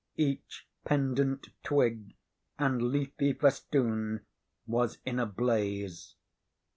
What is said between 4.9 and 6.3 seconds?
in a blaze.